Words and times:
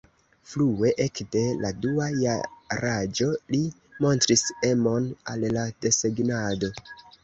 Frue, 0.53 0.93
ekde 1.05 1.43
la 1.65 1.71
dua 1.83 2.07
jaraĝo 2.23 3.31
li 3.55 3.63
montris 4.03 4.49
emon 4.75 5.11
al 5.37 5.51
desegnado. 5.65 6.77